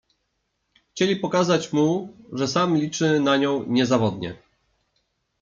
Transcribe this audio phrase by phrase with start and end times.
[0.91, 4.37] Chcieli pokazać mu, że sam liczy na nią niezawodnie.